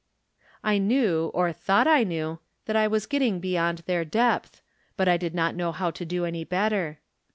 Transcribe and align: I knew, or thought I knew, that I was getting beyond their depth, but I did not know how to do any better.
I 0.63 0.79
knew, 0.79 1.29
or 1.35 1.53
thought 1.53 1.85
I 1.87 2.03
knew, 2.03 2.39
that 2.65 2.75
I 2.75 2.87
was 2.87 3.05
getting 3.05 3.39
beyond 3.39 3.83
their 3.85 4.03
depth, 4.03 4.63
but 4.97 5.07
I 5.07 5.15
did 5.15 5.35
not 5.35 5.55
know 5.55 5.71
how 5.71 5.91
to 5.91 6.03
do 6.03 6.25
any 6.25 6.43
better. 6.43 6.97